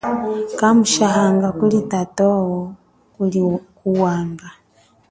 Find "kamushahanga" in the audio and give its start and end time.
0.59-1.47